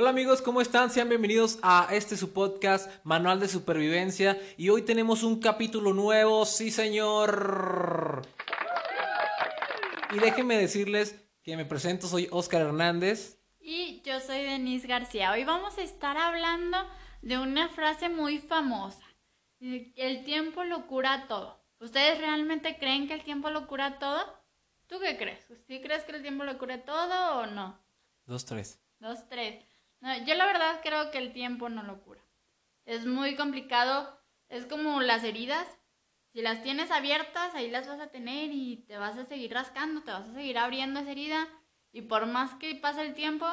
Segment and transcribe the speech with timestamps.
[0.00, 0.90] Hola amigos, ¿cómo están?
[0.90, 4.40] Sean bienvenidos a este su podcast, Manual de Supervivencia.
[4.56, 8.22] Y hoy tenemos un capítulo nuevo, sí señor.
[10.10, 13.42] Y déjenme decirles que me presento, soy Oscar Hernández.
[13.60, 15.32] Y yo soy Denise García.
[15.32, 16.78] Hoy vamos a estar hablando
[17.20, 19.04] de una frase muy famosa.
[19.60, 21.62] El tiempo lo cura todo.
[21.78, 24.42] ¿Ustedes realmente creen que el tiempo lo cura todo?
[24.86, 25.44] ¿Tú qué crees?
[25.66, 27.78] ¿Sí crees que el tiempo lo cura todo o no?
[28.24, 28.80] Dos, tres.
[28.98, 29.69] Dos, tres.
[30.00, 32.20] No, yo la verdad creo que el tiempo no lo cura.
[32.84, 34.18] Es muy complicado.
[34.48, 35.66] Es como las heridas.
[36.32, 40.02] Si las tienes abiertas, ahí las vas a tener y te vas a seguir rascando,
[40.02, 41.48] te vas a seguir abriendo esa herida.
[41.92, 43.46] Y por más que pase el tiempo,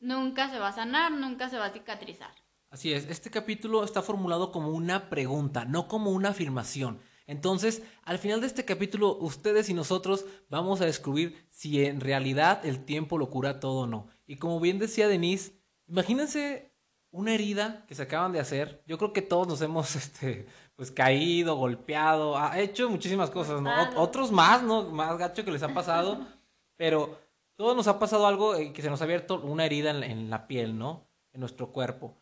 [0.00, 2.34] nunca se va a sanar, nunca se va a cicatrizar.
[2.70, 7.00] Así es, este capítulo está formulado como una pregunta, no como una afirmación.
[7.26, 12.64] Entonces, al final de este capítulo, ustedes y nosotros vamos a descubrir si en realidad
[12.66, 14.08] el tiempo lo cura todo o no.
[14.26, 15.52] Y como bien decía Denise,
[15.86, 16.74] Imagínense
[17.14, 18.82] una herida que se acaban de hacer.
[18.86, 23.72] Yo creo que todos nos hemos, este, pues caído, golpeado, ha hecho muchísimas cosas, ¿no?
[23.96, 24.90] Otros más, ¿no?
[24.90, 26.26] Más gacho que les ha pasado,
[26.76, 27.16] pero
[27.56, 30.48] todos nos ha pasado algo eh, que se nos ha abierto una herida en, la
[30.48, 31.06] piel, ¿no?
[31.32, 32.16] En nuestro cuerpo.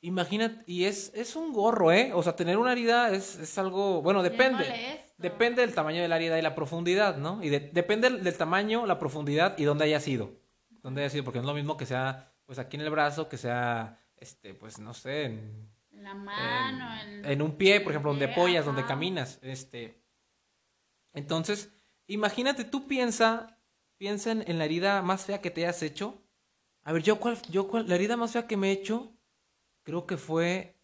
[0.00, 2.12] Imagínate, y es, es un gorro, ¿eh?
[2.14, 5.02] O sea, tener una herida es, es algo, bueno, depende.
[5.16, 7.42] Depende del tamaño de la herida y la profundidad, ¿no?
[7.42, 10.32] Y depende del, del, tamaño, la profundidad y dónde haya sido.
[10.82, 13.28] Dónde haya sido, porque no es lo mismo que sea pues aquí en el brazo,
[13.28, 18.26] que sea, este, pues no sé, en, la mano, en, un pie, por ejemplo, donde
[18.26, 20.02] apoyas, donde caminas, este.
[21.12, 21.72] Entonces,
[22.06, 23.58] imagínate, tú piensa,
[23.96, 26.22] piensa en, la herida más fea que te hayas hecho.
[26.82, 29.16] A ver, yo cuál, yo cuál, la herida más fea que me he hecho,
[29.84, 30.76] creo que fue,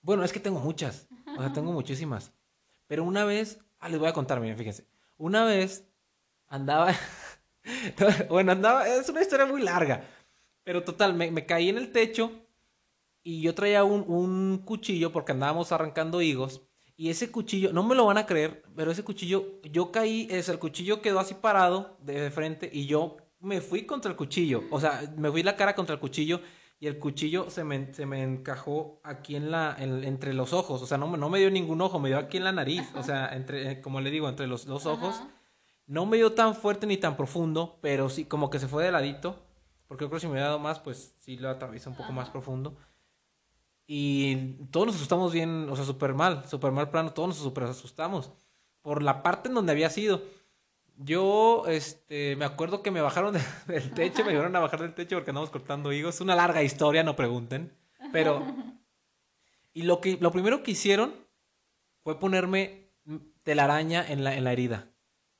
[0.00, 2.32] bueno, es que tengo muchas, o sea, tengo muchísimas.
[2.86, 4.88] Pero una vez, ah, les voy a contar, miren, fíjense.
[5.18, 5.86] Una vez
[6.48, 6.94] andaba,
[8.30, 10.02] bueno, andaba, es una historia muy larga.
[10.68, 12.30] Pero total, me, caí en el techo
[13.22, 16.60] y yo traía un, cuchillo porque andábamos arrancando higos.
[16.94, 20.50] Y ese cuchillo, no me lo van a creer, pero ese cuchillo, yo caí, es,
[20.50, 24.64] el cuchillo quedó así parado de frente y yo me fui contra el cuchillo.
[24.70, 26.42] O sea, me fui la cara contra el cuchillo
[26.78, 30.82] y el cuchillo se me, se me encajó aquí en la, entre los ojos.
[30.82, 32.86] O sea, no, no me dio ningún ojo, me dio aquí en la nariz.
[32.94, 35.22] O sea, entre, eh, como le digo, entre los dos ojos.
[35.86, 38.92] No me dio tan fuerte ni tan profundo, pero sí, como que se fue de
[38.92, 39.47] ladito.
[39.88, 42.12] Porque yo creo que si me hubiera dado más, pues sí lo atraviesa un poco
[42.12, 42.76] más profundo.
[43.86, 44.36] Y
[44.70, 48.30] todos nos asustamos bien, o sea, súper mal, súper mal plano, todos nos súper asustamos.
[48.82, 50.22] Por la parte en donde había sido.
[50.98, 53.34] Yo, este, me acuerdo que me bajaron
[53.66, 56.16] del techo, me llevaron a bajar del techo porque andamos cortando higos.
[56.16, 57.72] Es una larga historia, no pregunten.
[58.12, 58.44] Pero,
[59.72, 61.14] y lo que, lo primero que hicieron
[62.02, 62.90] fue ponerme
[63.42, 64.90] telaraña en la, en la herida.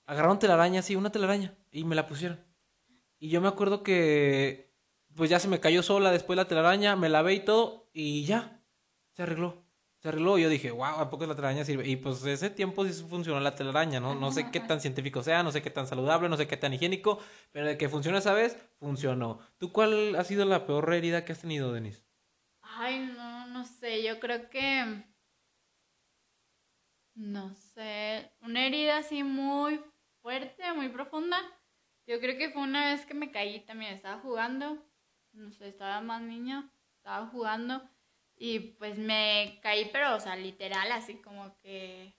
[0.06, 2.47] Agarraron telaraña, sí, una telaraña, y me la pusieron.
[3.18, 4.68] Y yo me acuerdo que
[5.14, 8.62] pues ya se me cayó sola después la telaraña, me lavé y todo y ya,
[9.12, 9.64] se arregló.
[9.98, 11.88] Se arregló y yo dije, wow, ¿a poco la telaraña sirve?
[11.88, 14.14] Y pues ese tiempo sí funcionó la telaraña, ¿no?
[14.14, 16.72] No sé qué tan científico sea, no sé qué tan saludable, no sé qué tan
[16.72, 17.18] higiénico,
[17.50, 19.40] pero de que funciona esa vez, funcionó.
[19.58, 22.04] ¿Tú cuál ha sido la peor herida que has tenido, Denise?
[22.62, 25.04] Ay, no, no sé, yo creo que...
[27.16, 29.80] No sé, una herida así muy
[30.22, 31.38] fuerte, muy profunda.
[32.08, 34.82] Yo creo que fue una vez que me caí también, estaba jugando,
[35.32, 37.86] no sé, estaba más niña, estaba jugando
[38.34, 42.16] y pues me caí, pero, o sea, literal, así como que...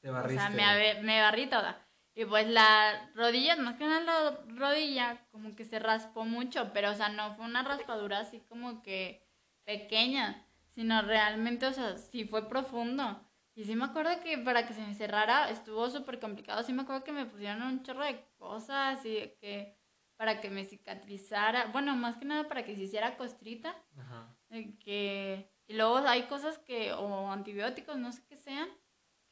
[0.00, 0.40] Te barriste.
[0.40, 1.84] O sea, me, barrí toda.
[2.14, 6.92] Y pues la rodilla, más que una la rodilla, como que se raspó mucho, pero,
[6.92, 9.26] o sea, no fue una raspadura así como que
[9.64, 10.46] pequeña,
[10.76, 13.27] sino realmente, o sea, sí fue profundo.
[13.58, 16.62] Y sí me acuerdo que para que se me cerrara estuvo súper complicado.
[16.62, 19.76] Sí me acuerdo que me pusieron un chorro de cosas y que
[20.16, 21.66] para que me cicatrizara.
[21.72, 23.74] Bueno, más que nada para que se hiciera costrita.
[23.98, 24.32] Ajá.
[24.78, 28.68] Que, y luego hay cosas que, o antibióticos, no sé qué sean,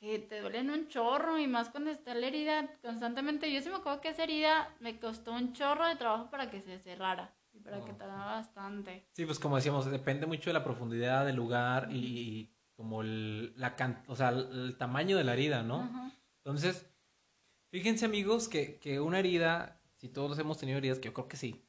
[0.00, 3.52] que te duelen un chorro y más cuando está la herida constantemente.
[3.52, 6.62] Yo sí me acuerdo que esa herida me costó un chorro de trabajo para que
[6.62, 7.32] se cerrara.
[7.52, 9.08] Y para que tardara bastante.
[9.12, 13.74] Sí, pues como decíamos, depende mucho de la profundidad del lugar y como el, la
[14.06, 16.12] o sea, el, tamaño de la herida, ¿no?
[16.44, 16.86] Entonces,
[17.70, 21.36] fíjense amigos que, que una herida, si todos hemos tenido heridas, que yo creo que
[21.36, 21.66] sí,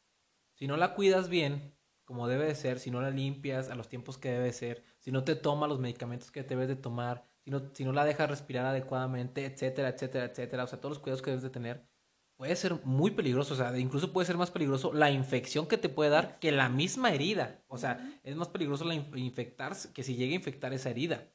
[0.53, 1.73] si no la cuidas bien,
[2.03, 5.11] como debe de ser, si no la limpias a los tiempos que debe ser, si
[5.11, 8.29] no te tomas los medicamentos que debes de tomar, si no, si no la dejas
[8.29, 11.87] respirar adecuadamente, etcétera, etcétera, etcétera, o sea, todos los cuidados que debes de tener,
[12.37, 15.89] puede ser muy peligroso, o sea, incluso puede ser más peligroso la infección que te
[15.89, 17.63] puede dar que la misma herida.
[17.67, 21.27] O sea, es más peligroso la infectarse que si llega a infectar esa herida.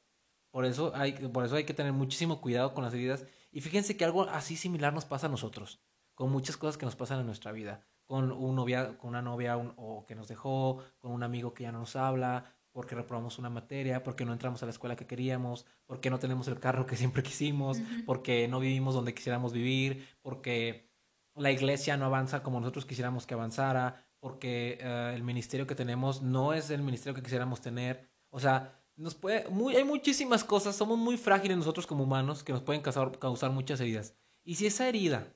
[0.49, 3.25] Por eso hay, por eso hay que tener muchísimo cuidado con las heridas.
[3.51, 5.81] Y fíjense que algo así similar nos pasa a nosotros,
[6.15, 9.57] con muchas cosas que nos pasan en nuestra vida, con, un novia, con una novia
[9.57, 13.49] o que nos dejó, con un amigo que ya no nos habla, porque reprobamos una
[13.49, 16.95] materia, porque no entramos a la escuela que queríamos, porque no tenemos el carro que
[16.95, 20.92] siempre quisimos, porque no vivimos donde quisiéramos vivir, porque
[21.35, 26.21] la iglesia no avanza como nosotros quisiéramos que avanzara, porque eh, el ministerio que tenemos
[26.21, 28.09] no es el ministerio que quisiéramos tener.
[28.29, 32.53] O sea, nos puede, muy, hay muchísimas cosas, somos muy frágiles nosotros como humanos que
[32.53, 34.15] nos pueden causar, causar muchas heridas.
[34.43, 35.35] Y si esa herida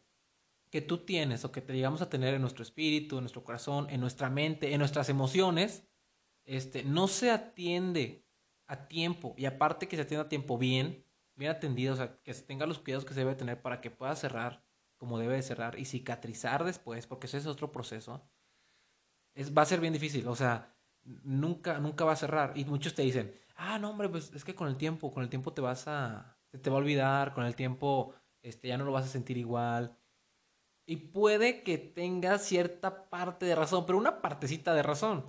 [0.69, 3.87] que tú tienes o que te llegamos a tener en nuestro espíritu, en nuestro corazón,
[3.89, 5.83] en nuestra mente, en nuestras emociones,
[6.45, 8.25] este, no se atiende
[8.67, 11.05] a tiempo y aparte que se atienda a tiempo bien,
[11.35, 13.91] bien atendido, o sea, que se tenga los cuidados que se debe tener para que
[13.91, 14.66] pueda cerrar
[14.97, 18.27] como debe de cerrar y cicatrizar después, porque ese es otro proceso,
[19.35, 20.75] es, va a ser bien difícil, o sea,
[21.23, 22.53] nunca, nunca va a cerrar.
[22.57, 25.29] Y muchos te dicen, ah, no, hombre, pues es que con el tiempo, con el
[25.29, 28.85] tiempo te vas a, se te va a olvidar, con el tiempo este, ya no
[28.85, 29.97] lo vas a sentir igual.
[30.85, 35.25] Y puede que tenga cierta parte de razón, pero una partecita de razón.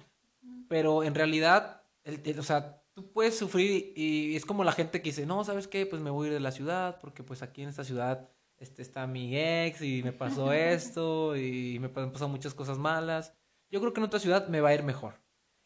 [0.68, 5.10] Pero en realidad, el, o sea, tú puedes sufrir y, es como la gente que
[5.10, 5.86] dice, no, ¿sabes qué?
[5.86, 8.28] Pues me voy a ir de la ciudad porque pues aquí en esta ciudad
[8.58, 13.34] este, está mi ex y me pasó esto y me han pasado muchas cosas malas.
[13.70, 15.20] Yo creo que en otra ciudad me va a ir mejor.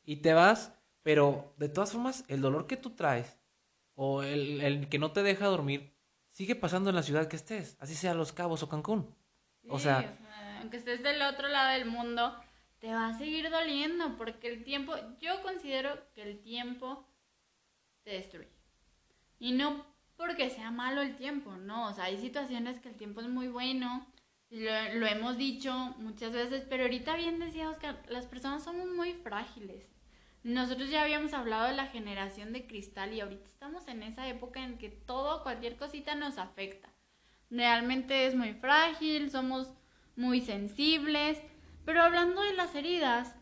[0.04, 0.72] Y te vas,
[1.02, 3.38] pero de todas formas, el dolor que tú traes
[3.94, 5.94] o el, el que no te deja dormir
[6.32, 9.14] sigue pasando en la ciudad que estés, así sea Los Cabos o Cancún
[9.68, 10.18] o, sea,
[10.60, 12.36] aunque estés del otro lado del mundo,
[12.78, 17.06] te va a seguir doliendo porque el tiempo, yo considero que el tiempo
[18.02, 18.50] te destruye.
[19.38, 19.86] Y no
[20.26, 23.48] porque sea malo el tiempo, no, o sea, hay situaciones que el tiempo es muy
[23.48, 24.06] bueno,
[24.50, 29.14] lo, lo hemos dicho muchas veces, pero ahorita bien decíamos que las personas somos muy
[29.14, 29.88] frágiles.
[30.44, 34.64] Nosotros ya habíamos hablado de la generación de cristal y ahorita estamos en esa época
[34.64, 36.92] en que todo, cualquier cosita nos afecta
[37.52, 39.72] realmente es muy frágil, somos
[40.16, 41.40] muy sensibles,
[41.84, 43.36] pero hablando de las heridas,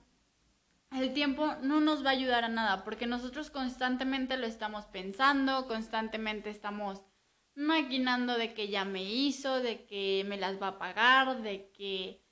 [0.90, 5.66] el tiempo no nos va a ayudar a nada, porque nosotros constantemente lo estamos pensando,
[5.66, 7.06] constantemente estamos
[7.54, 12.22] maquinando de que ya me hizo, de que me las va a pagar, de que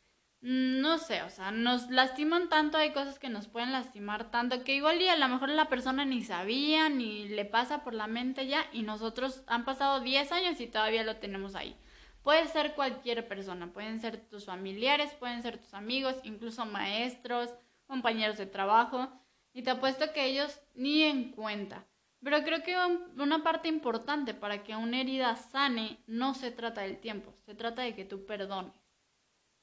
[0.41, 4.63] Mm, no sé, o sea, nos lastiman tanto, hay cosas que nos pueden lastimar tanto,
[4.63, 8.07] que igual y a lo mejor la persona ni sabía, ni le pasa por la
[8.07, 11.77] mente ya, y nosotros han pasado 10 años y todavía lo tenemos ahí.
[12.23, 17.51] Puede ser cualquier persona, pueden ser tus familiares, pueden ser tus amigos, incluso maestros,
[17.89, 19.09] compañeros de trabajo,
[19.53, 21.89] y te apuesto que ellos ni en cuenta.
[22.23, 22.77] Pero creo que
[23.21, 27.83] una parte importante para que una herida sane no se trata del tiempo, se trata
[27.83, 28.89] de que tú perdones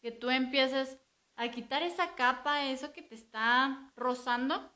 [0.06, 1.00] que tú empieces
[1.36, 4.72] a quitar esa capa, eso que te está rozando,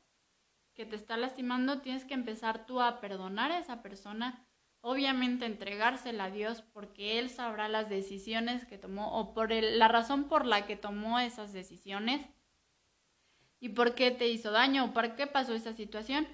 [0.74, 4.44] que te está lastimando, tienes que empezar tú a perdonar a esa persona,
[4.80, 10.24] obviamente entregársela a Dios porque Él sabrá las decisiones que tomó o por la razón
[10.24, 12.26] por la que tomó esas decisiones
[13.60, 16.26] y por qué te hizo daño o por qué pasó esa situación.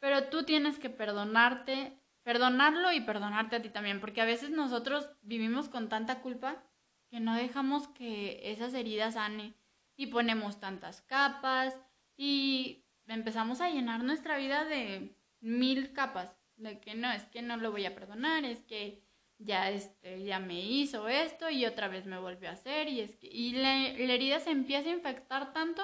[0.00, 5.08] Pero tú tienes que perdonarte, perdonarlo y perdonarte a ti también, porque a veces nosotros
[5.20, 6.64] vivimos con tanta culpa
[7.08, 9.54] que no dejamos que esas heridas sane
[9.96, 11.78] y ponemos tantas capas
[12.16, 17.56] y empezamos a llenar nuestra vida de mil capas, de que no, es que no
[17.58, 19.02] lo voy a perdonar, es que
[19.38, 23.16] ya, este, ya me hizo esto y otra vez me volvió a hacer y es
[23.16, 25.82] que, y la, la herida se empieza a infectar tanto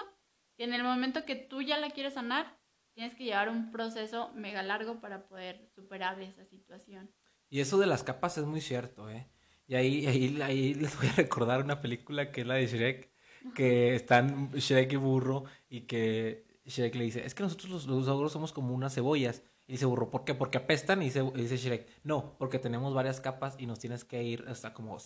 [0.59, 2.59] que en el momento que tú ya la quieres sanar,
[2.93, 7.11] tienes que llevar un proceso mega largo para poder superar esa situación.
[7.49, 9.29] Y eso de las capas es muy cierto, ¿eh?
[9.69, 13.13] Y ahí, ahí, ahí les voy a recordar una película que es la de Shrek,
[13.55, 18.09] que están Shrek y Burro y que Shrek le dice, es que nosotros los, los
[18.09, 19.45] ogros somos como unas cebollas.
[19.69, 20.35] Y dice Burro, ¿por qué?
[20.35, 24.25] Porque apestan y dice, dice Shrek, no, porque tenemos varias capas y nos tienes que
[24.25, 24.97] ir hasta como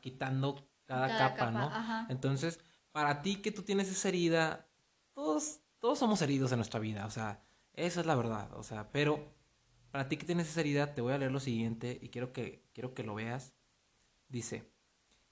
[0.00, 1.70] quitando cada, capa, ¿no?
[2.08, 2.58] Entonces,
[2.98, 4.66] para ti que tú tienes esa herida,
[5.14, 8.90] todos, todos somos heridos en nuestra vida, o sea, esa es la verdad, o sea,
[8.90, 9.24] pero
[9.92, 12.66] para ti que tienes esa herida, te voy a leer lo siguiente y quiero que,
[12.72, 13.54] quiero que lo veas.
[14.28, 14.72] Dice,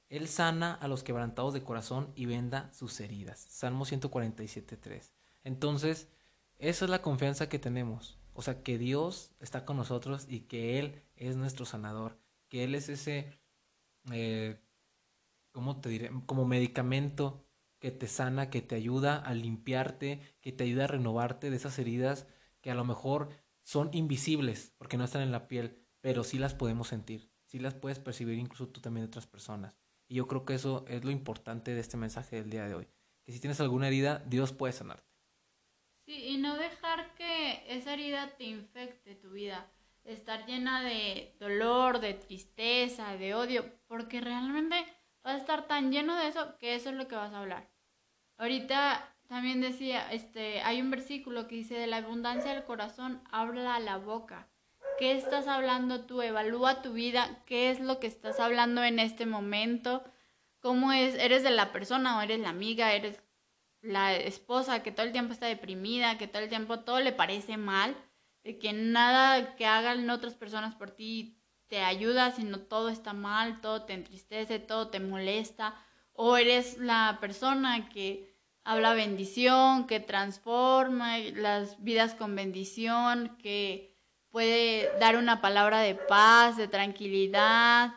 [0.09, 3.45] Él sana a los quebrantados de corazón y venda sus heridas.
[3.51, 5.11] Salmo 147.3.
[5.43, 6.07] Entonces,
[6.59, 8.17] esa es la confianza que tenemos.
[8.33, 12.17] O sea, que Dios está con nosotros y que Él es nuestro sanador.
[12.49, 13.41] Que Él es ese,
[14.13, 14.61] eh,
[15.51, 16.13] ¿cómo te diré?
[16.27, 17.43] Como medicamento
[17.87, 21.78] que te sana, que te ayuda a limpiarte, que te ayuda a renovarte de esas
[21.78, 22.26] heridas
[22.61, 23.28] que a lo mejor
[23.62, 27.75] son invisibles porque no están en la piel, pero sí las podemos sentir sí las
[27.75, 29.78] puedes percibir incluso tú también de otras personas.
[30.09, 32.88] Y yo creo que eso es lo importante de este mensaje del día de hoy.
[33.25, 35.05] Que si tienes alguna herida, Dios puede sanarte.
[36.07, 39.69] Sí, y no dejar que esa herida te infecte tu vida.
[40.05, 44.76] Estar llena de dolor, de tristeza, de odio, porque realmente,
[45.25, 47.69] vas a estar tan lleno de eso que eso es lo que vas a hablar.
[48.38, 53.78] Ahorita también decía, este, hay un versículo que dice, de la abundancia del corazón habla
[53.81, 54.49] la boca.
[54.99, 56.23] ¿Qué estás hablando tú?
[56.23, 60.05] Evalúa tu vida, qué es lo que estás hablando en este momento,
[60.61, 63.21] cómo es, eres de la persona o eres la amiga, eres
[63.83, 67.57] la esposa que todo el tiempo está deprimida, que todo el tiempo todo le parece
[67.57, 67.95] mal,
[68.43, 71.38] de que nada que hagan otras personas por ti
[71.69, 75.75] te ayuda, sino todo está mal, todo te entristece, todo te molesta,
[76.17, 83.95] o eres la persona que habla bendición, que transforma las vidas con bendición, que
[84.31, 87.95] puede dar una palabra de paz, de tranquilidad.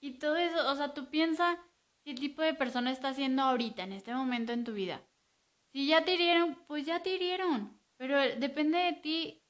[0.00, 1.58] Y todo eso, o sea, tú piensas
[2.04, 5.02] qué tipo de persona estás siendo ahorita, en este momento en tu vida.
[5.72, 7.78] Si ya te hirieron, pues ya te hirieron.
[7.96, 9.42] Pero depende de ti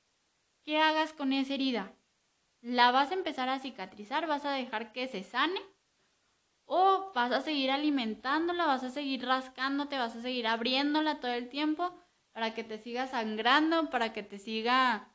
[0.63, 1.95] qué hagas con esa herida.
[2.62, 4.28] ¿La vas a empezar a cicatrizar?
[4.28, 5.61] ¿Vas a dejar que se sane?
[6.64, 8.66] ¿O vas a seguir alimentándola?
[8.66, 9.99] ¿Vas a seguir rascándote?
[9.99, 11.92] ¿Vas a seguir abriéndola todo el tiempo
[12.31, 13.90] para que te siga sangrando?
[13.90, 15.12] ¿Para que te siga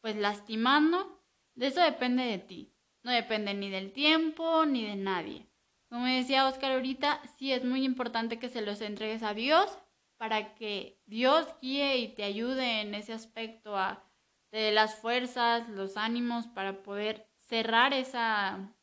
[0.00, 1.20] pues lastimando?
[1.56, 2.72] De eso depende de ti.
[3.02, 5.48] No depende ni del tiempo ni de nadie.
[5.88, 9.76] Como decía Oscar ahorita, sí es muy importante que se los entregues a Dios
[10.16, 14.07] para que Dios guíe y te ayude en ese aspecto a
[14.50, 18.74] de las fuerzas, los ánimos para poder cerrar esa,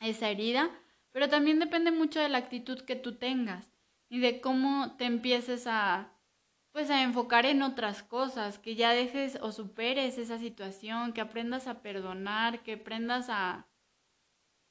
[0.00, 0.70] esa herida,
[1.12, 3.70] pero también depende mucho de la actitud que tú tengas
[4.08, 6.10] y de cómo te empieces a
[6.72, 11.68] pues a enfocar en otras cosas, que ya dejes o superes esa situación, que aprendas
[11.68, 13.68] a perdonar, que aprendas a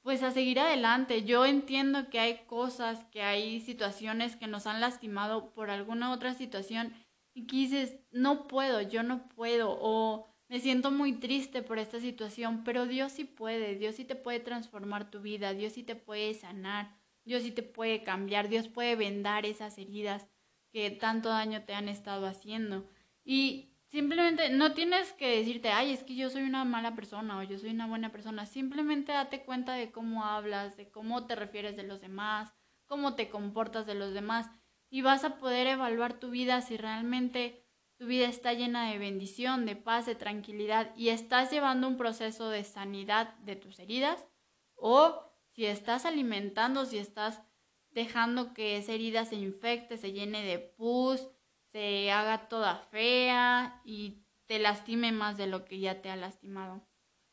[0.02, 1.24] pues a seguir adelante.
[1.24, 6.34] Yo entiendo que hay cosas, que hay situaciones que nos han lastimado por alguna otra
[6.34, 6.94] situación
[7.34, 12.64] y dices, no puedo, yo no puedo, o me siento muy triste por esta situación,
[12.64, 16.34] pero Dios sí puede, Dios sí te puede transformar tu vida, Dios sí te puede
[16.34, 20.28] sanar, Dios sí te puede cambiar, Dios puede vendar esas heridas
[20.72, 22.88] que tanto daño te han estado haciendo.
[23.24, 27.44] Y Simplemente no tienes que decirte, ay, es que yo soy una mala persona o
[27.44, 28.48] yo soy una buena persona.
[28.48, 32.52] Simplemente date cuenta de cómo hablas, de cómo te refieres de los demás,
[32.88, 34.50] cómo te comportas de los demás.
[34.94, 37.66] Y vas a poder evaluar tu vida si realmente
[37.98, 42.50] tu vida está llena de bendición, de paz, de tranquilidad y estás llevando un proceso
[42.50, 44.28] de sanidad de tus heridas
[44.76, 45.20] o
[45.56, 47.42] si estás alimentando, si estás
[47.90, 51.28] dejando que esa herida se infecte, se llene de pus,
[51.72, 56.88] se haga toda fea y te lastime más de lo que ya te ha lastimado.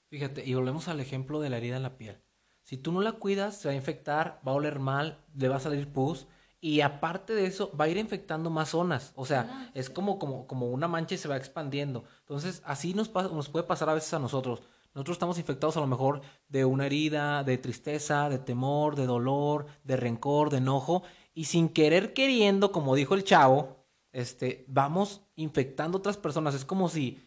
[0.09, 2.23] Fíjate, y volvemos al ejemplo de la herida en la piel.
[2.63, 5.57] Si tú no la cuidas, se va a infectar, va a oler mal, le va
[5.57, 6.27] a salir pus
[6.61, 9.13] y aparte de eso va a ir infectando más zonas.
[9.17, 12.05] O sea, ah, es como, como, como una mancha y se va expandiendo.
[12.21, 14.63] Entonces, así nos, nos puede pasar a veces a nosotros.
[14.95, 19.67] Nosotros estamos infectados a lo mejor de una herida, de tristeza, de temor, de dolor,
[19.85, 25.99] de rencor, de enojo, y sin querer queriendo, como dijo el chavo, este, vamos infectando
[25.99, 26.55] otras personas.
[26.55, 27.25] Es como si,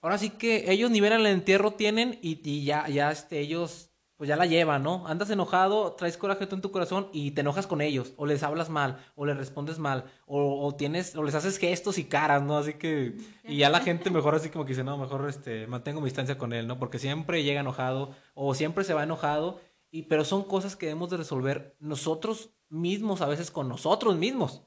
[0.00, 3.85] ahora sí que ellos ni ven el entierro tienen y, ya, ya, este, ellos,
[4.16, 5.06] pues ya la llevan, ¿no?
[5.06, 8.42] Andas enojado, traes coraje tú en tu corazón y te enojas con ellos, o les
[8.42, 12.56] hablas mal, o les respondes mal, o, tienes, o les haces gestos y caras, ¿no?
[12.56, 16.00] Así que, y ya la gente mejor así como que dice, no, mejor, este, mantengo
[16.00, 16.78] mi distancia con él, ¿no?
[16.78, 21.10] Porque siempre llega enojado, o siempre se va enojado, y, pero son cosas que debemos
[21.10, 24.62] de resolver nosotros mismos, a veces con nosotros mismos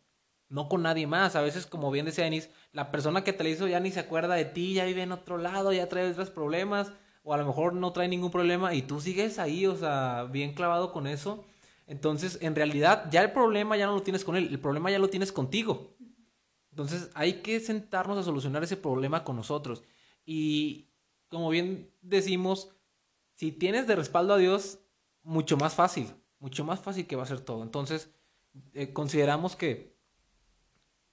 [0.50, 1.36] no con nadie más.
[1.36, 4.00] A veces, como bien decía Denis, la persona que te la hizo ya ni se
[4.00, 6.92] acuerda de ti, ya vive en otro lado, ya trae otros problemas,
[7.24, 10.54] o a lo mejor no trae ningún problema y tú sigues ahí, o sea, bien
[10.54, 11.46] clavado con eso.
[11.88, 15.00] Entonces, en realidad, ya el problema ya no lo tienes con él, el problema ya
[15.00, 15.96] lo tienes contigo.
[16.72, 19.84] Entonces, hay que sentarnos a solucionar ese problema con nosotros.
[20.26, 20.92] Y,
[21.30, 22.70] como bien decimos,
[23.34, 24.80] si tienes de respaldo a Dios,
[25.24, 27.64] mucho más fácil, mucho más fácil que va a ser todo.
[27.64, 28.12] Entonces,
[28.74, 29.98] eh, consideramos que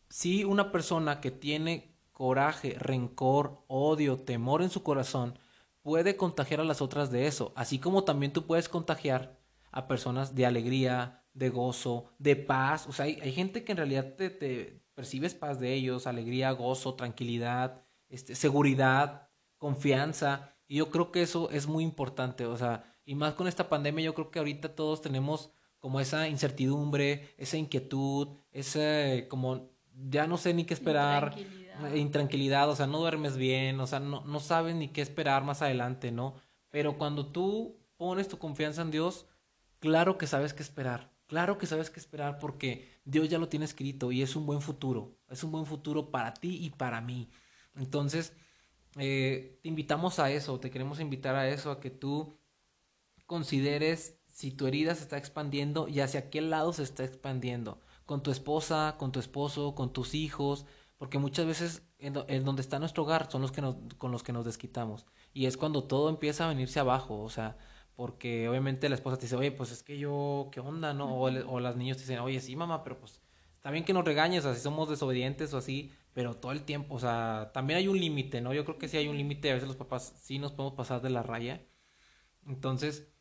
[0.08, 5.38] si una persona que tiene coraje, rencor, odio, temor en su corazón,
[5.86, 9.38] puede contagiar a las otras de eso, así como también tú puedes contagiar
[9.70, 12.88] a personas de alegría, de gozo, de paz.
[12.88, 17.84] O sea, hay, gente que en realidad te, percibes paz de ellos, alegría, gozo, tranquilidad,
[18.08, 19.28] este, seguridad,
[19.58, 20.56] confianza.
[20.66, 22.46] Y yo creo que eso es muy importante.
[22.46, 26.26] O sea, y más con esta pandemia, yo creo que ahorita todos tenemos como esa
[26.28, 29.70] incertidumbre, esa inquietud, ese como
[30.10, 31.36] ya no sé ni qué esperar,
[31.94, 32.70] intranquilidad.
[32.70, 36.12] o sea, no duermes bien, o sea, no, no sabes ni qué esperar más adelante,
[36.12, 36.34] ¿no?
[36.70, 39.26] Pero cuando tú pones tu confianza en Dios,
[39.78, 43.64] claro que sabes qué esperar, claro que sabes qué esperar porque Dios ya lo tiene
[43.64, 47.30] escrito y es un buen futuro, es un buen futuro para ti y para mí.
[47.76, 48.32] Entonces,
[48.98, 52.38] eh, te invitamos a eso, te queremos invitar a eso, a que tú
[53.26, 57.80] consideres si tu herida se está expandiendo y hacia qué lado se está expandiendo.
[58.04, 60.66] Con tu esposa, con tu esposo, con tus hijos,
[60.98, 64.32] porque muchas veces en, donde está nuestro hogar son los que nos, con los que
[64.32, 65.06] nos desquitamos.
[65.32, 67.58] Y es cuando todo empieza a venirse abajo, o sea,
[67.94, 71.14] porque obviamente la esposa te dice, oye, pues es que yo, ¿qué onda, no?
[71.16, 73.20] O, o las niños te dicen, oye, sí, mamá, pero pues
[73.56, 76.98] está bien que nos regañes, si somos desobedientes o así, pero todo el tiempo, o
[76.98, 78.54] sea, también hay un límite, ¿no?
[78.54, 81.02] Yo creo que sí hay un límite, a veces los papás sí nos podemos pasar
[81.02, 81.66] de la raya.
[82.46, 83.12] Entonces,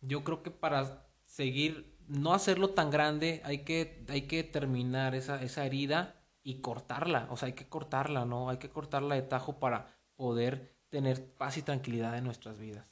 [0.00, 5.42] yo creo que para seguir, no hacerlo tan grande, hay que, hay que terminar esa,
[5.42, 8.50] esa herida y cortarla, o sea, hay que cortarla, ¿no?
[8.50, 12.86] Hay que cortarla de tajo para poder tener paz y tranquilidad en nuestras vidas.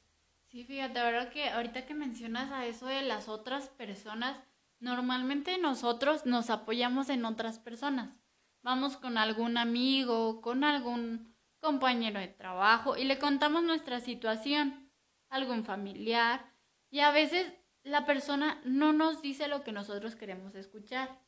[0.48, 4.42] Sí, fíjate, verdad que ahorita que mencionas a eso de las otras personas,
[4.80, 8.16] normalmente nosotros nos apoyamos en otras personas.
[8.62, 14.90] Vamos con algún amigo, con algún compañero de trabajo y le contamos nuestra situación,
[15.28, 16.52] algún familiar,
[16.90, 21.20] y a veces la persona no nos dice lo que nosotros queremos escuchar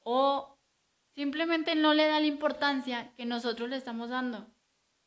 [0.00, 0.58] o
[1.14, 4.52] Simplemente no le da la importancia que nosotros le estamos dando.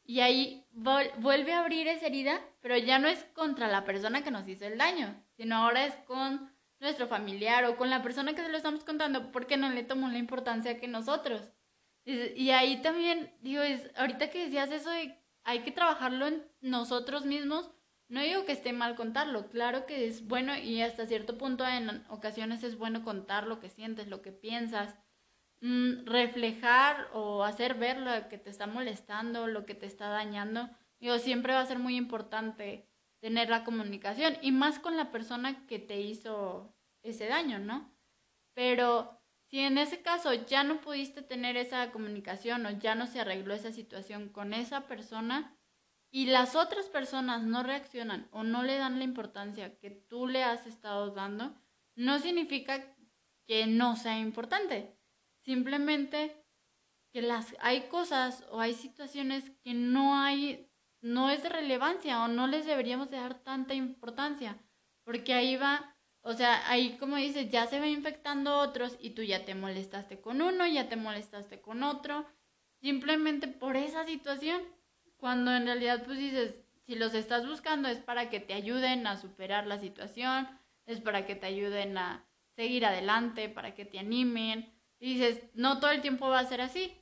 [0.03, 4.31] Y ahí vuelve a abrir esa herida, pero ya no es contra la persona que
[4.31, 6.49] nos hizo el daño, sino ahora es con
[6.79, 10.07] nuestro familiar o con la persona que se lo estamos contando porque no le tomó
[10.07, 11.41] la importancia que nosotros.
[12.05, 17.25] Y, ahí también, digo, es, ahorita que decías eso de hay que trabajarlo en nosotros
[17.25, 17.69] mismos,
[18.07, 22.05] no digo que esté mal contarlo, claro que es bueno y hasta cierto punto en
[22.07, 24.95] ocasiones es bueno contar lo que sientes, lo que piensas,
[25.61, 30.69] Mm, reflejar o hacer ver lo que te está molestando, lo que te está dañando,
[30.99, 32.87] digo, siempre va a ser muy importante
[33.19, 37.91] tener la comunicación y más con la persona que te hizo ese daño, ¿no?
[38.53, 43.21] Pero si en ese caso ya no pudiste tener esa comunicación o ya no se
[43.21, 45.57] arregló esa situación con esa persona
[46.11, 50.43] y las otras personas no reaccionan o no le dan la importancia que tú le
[50.43, 51.55] has estado dando,
[51.95, 52.95] no significa
[53.47, 54.96] que no sea importante.
[55.47, 56.43] Simplemente
[57.13, 62.27] que las hay cosas o hay situaciones que no hay no es de relevancia o
[62.27, 64.57] no les deberíamos dar tanta importancia,
[65.05, 69.23] porque ahí va, o sea, ahí como dices, ya se va infectando otros y tú
[69.23, 72.25] ya te molestaste con uno, ya te molestaste con otro,
[72.81, 74.61] simplemente por esa situación,
[75.15, 76.55] cuando en realidad pues dices,
[76.85, 80.45] si los estás buscando es para que te ayuden a superar la situación,
[80.85, 85.79] es para que te ayuden a seguir adelante, para que te animen, y dices, no
[85.79, 86.93] todo el tiempo va a ser así,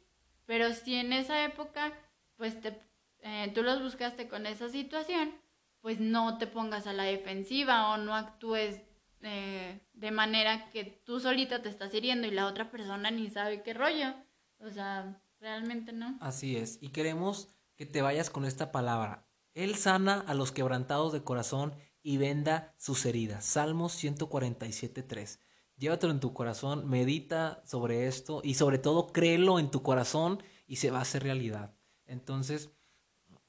[0.46, 1.94] pero si en esa época,
[2.36, 2.80] pues te,
[3.22, 5.34] eh, tú los buscaste con esa situación,
[5.82, 8.82] pues no te pongas a la defensiva o no actúes
[9.22, 13.64] eh, de manera que tú solita te estás hiriendo y la otra persona ni sabe
[13.64, 14.14] qué rollo.
[14.60, 16.18] O sea, realmente no.
[16.22, 16.78] Así es.
[16.82, 19.28] Y queremos que te vayas con esta palabra.
[19.54, 23.46] Él sana a los quebrantados de corazón y venda sus heridas.
[23.46, 25.40] Salmos 147, 3
[25.78, 30.78] llévatelo en tu corazón, medita sobre esto y sobre todo créelo en tu corazón y
[30.78, 31.76] se va a hacer realidad.
[32.06, 32.72] Entonces,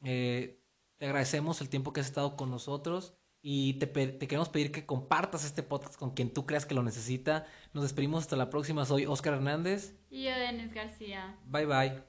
[0.04, 0.62] eh,
[0.98, 4.86] te agradecemos el tiempo que has estado con nosotros y te, te, queremos pedir que
[4.86, 7.46] compartas este podcast con quien tú creas que lo necesita.
[7.72, 8.84] Nos despedimos hasta la próxima.
[8.84, 9.94] Soy Oscar Hernández.
[10.10, 11.38] Y yo, Denis García.
[11.46, 12.02] Bye bye.